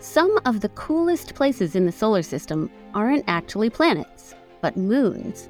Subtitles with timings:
[0.00, 5.48] some of the coolest places in the solar system aren't actually planets, but moons.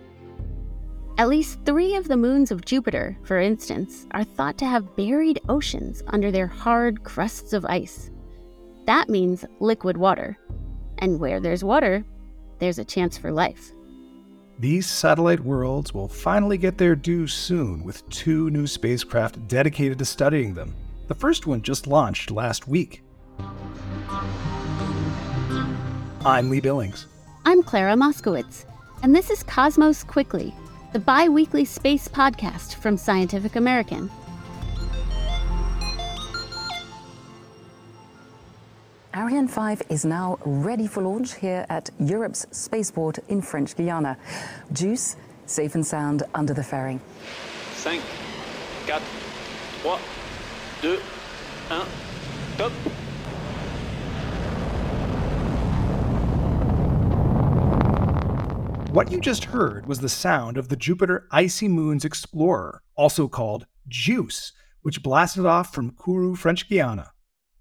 [1.18, 5.40] At least three of the moons of Jupiter, for instance, are thought to have buried
[5.48, 8.11] oceans under their hard crusts of ice.
[8.86, 10.38] That means liquid water.
[10.98, 12.04] And where there's water,
[12.58, 13.72] there's a chance for life.
[14.60, 20.04] These satellite worlds will finally get their due soon with two new spacecraft dedicated to
[20.04, 20.74] studying them.
[21.08, 23.02] The first one just launched last week.
[26.29, 27.07] I'm Lee Billings.
[27.46, 28.67] I'm Clara Moskowitz,
[29.03, 30.54] and this is Cosmos Quickly,
[30.93, 34.11] the bi weekly space podcast from Scientific American.
[39.17, 44.19] Ariane 5 is now ready for launch here at Europe's spaceport in French Guiana.
[44.75, 46.98] JUICE, safe and sound under the fairing.
[46.98, 48.03] 5,
[49.83, 49.98] 4,
[50.83, 51.01] 3, 2,
[51.70, 51.87] 1,
[52.59, 52.97] top!
[58.99, 63.65] What you just heard was the sound of the Jupiter Icy Moons Explorer, also called
[63.87, 64.51] JUICE,
[64.83, 67.13] which blasted off from Kourou, French Guiana.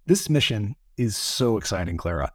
[0.08, 2.32] This mission is so exciting, Clara.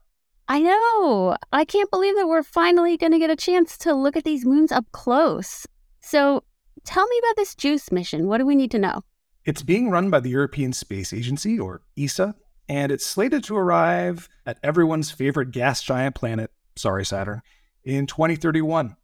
[0.46, 1.36] I know.
[1.52, 4.46] I can't believe that we're finally going to get a chance to look at these
[4.46, 5.66] moons up close.
[6.00, 6.44] So,
[6.84, 8.28] tell me about this JUICE mission.
[8.28, 9.02] What do we need to know?
[9.44, 12.36] It's being run by the European Space Agency, or ESA,
[12.68, 17.42] and it's slated to arrive at everyone's favorite gas giant planet, sorry, Saturn,
[17.84, 18.96] in 2031.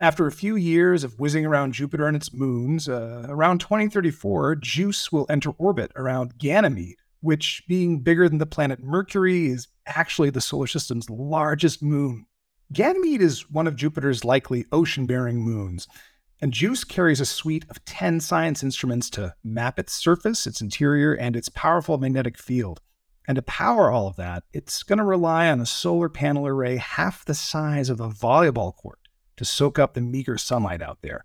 [0.00, 5.12] After a few years of whizzing around Jupiter and its moons, uh, around 2034, JUICE
[5.12, 10.40] will enter orbit around Ganymede, which, being bigger than the planet Mercury, is actually the
[10.40, 12.26] solar system's largest moon.
[12.72, 15.86] Ganymede is one of Jupiter's likely ocean bearing moons,
[16.40, 21.14] and JUICE carries a suite of 10 science instruments to map its surface, its interior,
[21.14, 22.80] and its powerful magnetic field.
[23.26, 26.76] And to power all of that, it's going to rely on a solar panel array
[26.76, 28.98] half the size of a volleyball court
[29.36, 31.24] to soak up the meager sunlight out there.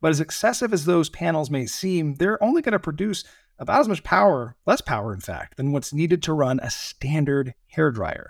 [0.00, 3.24] But as excessive as those panels may seem, they're only going to produce
[3.58, 7.54] about as much power, less power, in fact, than what's needed to run a standard
[7.74, 8.26] hairdryer.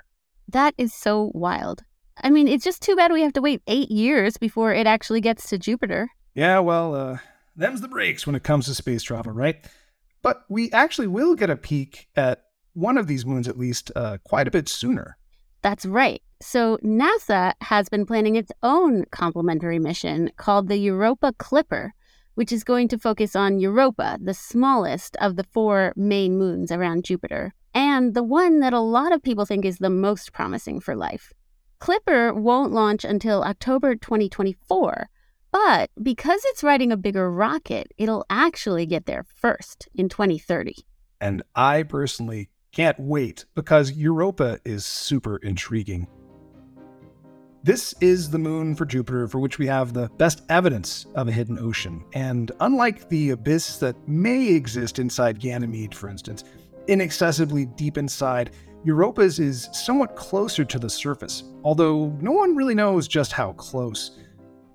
[0.48, 1.82] That is so wild.
[2.22, 5.20] I mean, it's just too bad we have to wait eight years before it actually
[5.20, 6.08] gets to Jupiter.
[6.34, 7.18] Yeah, well, uh,
[7.56, 9.64] them's the breaks when it comes to space travel, right?
[10.22, 12.45] But we actually will get a peek at
[12.76, 15.16] one of these moons at least uh, quite a bit sooner.
[15.62, 16.22] That's right.
[16.42, 21.94] So NASA has been planning its own complementary mission called the Europa Clipper,
[22.34, 27.04] which is going to focus on Europa, the smallest of the four main moons around
[27.04, 30.94] Jupiter, and the one that a lot of people think is the most promising for
[30.94, 31.32] life.
[31.78, 35.08] Clipper won't launch until October 2024,
[35.50, 40.74] but because it's riding a bigger rocket, it'll actually get there first in 2030.
[41.22, 46.06] And I personally can't wait because Europa is super intriguing.
[47.62, 51.32] This is the moon for Jupiter for which we have the best evidence of a
[51.32, 52.04] hidden ocean.
[52.12, 56.44] And unlike the abyss that may exist inside Ganymede, for instance,
[56.86, 58.50] inaccessibly deep inside,
[58.84, 64.18] Europa's is somewhat closer to the surface, although no one really knows just how close.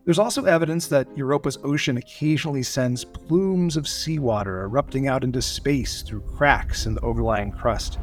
[0.03, 6.01] There's also evidence that Europa's ocean occasionally sends plumes of seawater erupting out into space
[6.01, 7.99] through cracks in the overlying crust.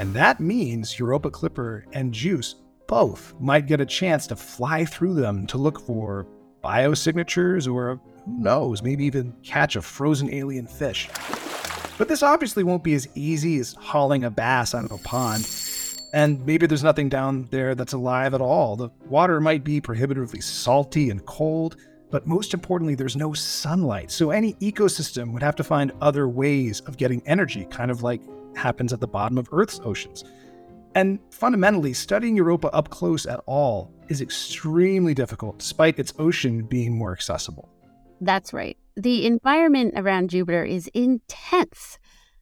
[0.00, 2.56] And that means Europa Clipper and JUICE
[2.88, 6.26] both might get a chance to fly through them to look for
[6.64, 11.08] biosignatures or, who knows, maybe even catch a frozen alien fish.
[11.96, 15.44] But this obviously won't be as easy as hauling a bass out of a pond.
[16.12, 18.76] And maybe there's nothing down there that's alive at all.
[18.76, 21.76] The water might be prohibitively salty and cold,
[22.10, 24.10] but most importantly, there's no sunlight.
[24.10, 28.22] So any ecosystem would have to find other ways of getting energy, kind of like
[28.56, 30.24] happens at the bottom of Earth's oceans.
[30.94, 36.96] And fundamentally, studying Europa up close at all is extremely difficult, despite its ocean being
[36.96, 37.68] more accessible.
[38.20, 38.76] That's right.
[38.96, 41.98] The environment around Jupiter is intense.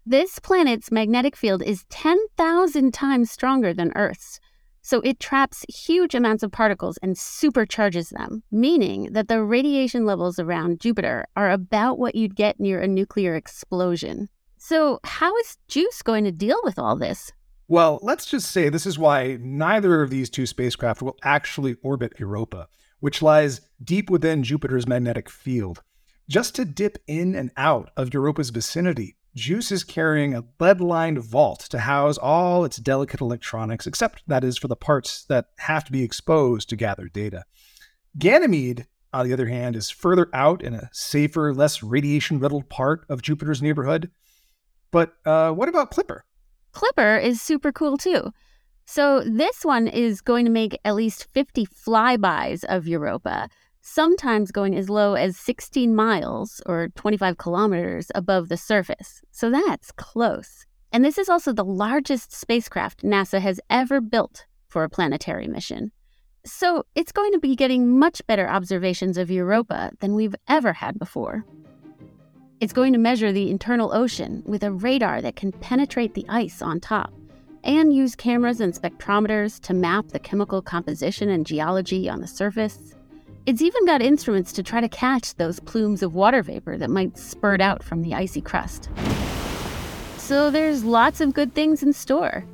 [0.09, 4.39] This planet's magnetic field is 10,000 times stronger than Earth's.
[4.81, 10.39] So it traps huge amounts of particles and supercharges them, meaning that the radiation levels
[10.39, 14.29] around Jupiter are about what you'd get near a nuclear explosion.
[14.59, 17.33] So, how is JUICE going to deal with all this?
[17.67, 22.13] Well, let's just say this is why neither of these two spacecraft will actually orbit
[22.21, 22.69] Europa,
[23.01, 25.83] which lies deep within Jupiter's magnetic field.
[26.29, 31.19] Just to dip in and out of Europa's vicinity, JUICE is carrying a lead lined
[31.19, 35.85] vault to house all its delicate electronics, except that is for the parts that have
[35.85, 37.45] to be exposed to gather data.
[38.19, 43.05] Ganymede, on the other hand, is further out in a safer, less radiation riddled part
[43.11, 44.11] of Jupiter's neighborhood.
[44.91, 46.25] But uh, what about Clipper?
[46.73, 48.33] Clipper is super cool too.
[48.87, 53.51] So this one is going to make at least 50 flybys of Europa,
[53.87, 59.23] sometimes going as low as 16 miles or 25 kilometers above the surface.
[59.31, 60.67] So that's close.
[60.93, 65.93] And this is also the largest spacecraft NASA has ever built for a planetary mission.
[66.45, 70.99] So it's going to be getting much better observations of Europa than we've ever had
[70.99, 71.45] before.
[72.61, 76.61] It's going to measure the internal ocean with a radar that can penetrate the ice
[76.61, 77.13] on top
[77.63, 82.97] and use cameras and spectrometers to map the chemical composition and geology on the surface.
[83.47, 87.17] It's even got instruments to try to catch those plumes of water vapor that might
[87.17, 88.89] spurt out from the icy crust.
[90.17, 92.45] So there's lots of good things in store.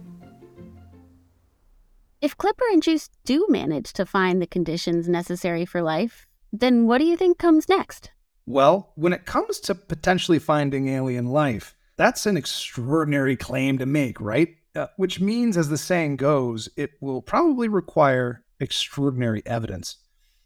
[2.21, 6.99] If Clipper and Juice do manage to find the conditions necessary for life, then what
[6.99, 8.11] do you think comes next?
[8.45, 14.21] Well, when it comes to potentially finding alien life, that's an extraordinary claim to make,
[14.21, 14.57] right?
[14.77, 19.97] Uh, which means, as the saying goes, it will probably require extraordinary evidence.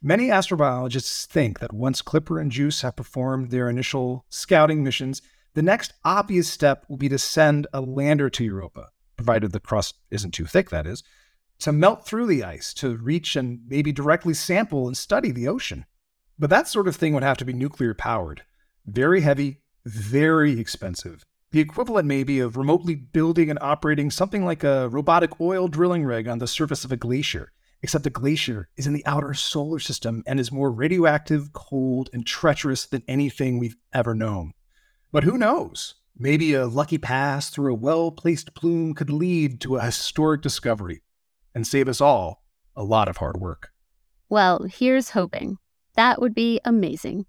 [0.07, 5.21] Many astrobiologists think that once Clipper and Juice have performed their initial scouting missions,
[5.53, 8.87] the next obvious step will be to send a lander to Europa,
[9.17, 11.03] provided the crust isn't too thick, that is,
[11.59, 15.85] to melt through the ice, to reach and maybe directly sample and study the ocean.
[16.39, 18.43] But that sort of thing would have to be nuclear powered,
[18.85, 24.87] very heavy, very expensive, the equivalent maybe of remotely building and operating something like a
[24.87, 27.51] robotic oil drilling rig on the surface of a glacier,
[27.81, 32.25] except the glacier is in the outer solar system and is more radioactive, cold, and
[32.25, 34.53] treacherous than anything we've ever known.
[35.11, 35.95] But who knows?
[36.17, 41.03] Maybe a lucky pass through a well placed plume could lead to a historic discovery
[41.53, 42.43] and save us all
[42.75, 43.69] a lot of hard work.
[44.29, 45.57] Well, here's hoping.
[45.95, 47.25] That would be amazing.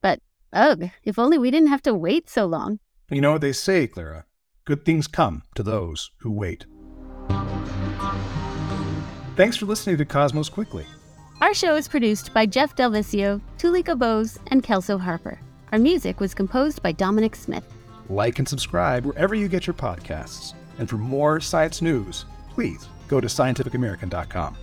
[0.00, 0.20] But,
[0.52, 2.78] ugh, if only we didn't have to wait so long.
[3.10, 4.26] You know what they say, Clara.
[4.64, 6.66] Good things come to those who wait.
[9.36, 10.86] Thanks for listening to Cosmos Quickly.
[11.40, 15.40] Our show is produced by Jeff DelViscio, Tulika Bose, and Kelso Harper.
[15.72, 17.64] Our music was composed by Dominic Smith.
[18.08, 20.54] Like and subscribe wherever you get your podcasts.
[20.78, 24.56] And for more science news, please go to scientificamerican.com.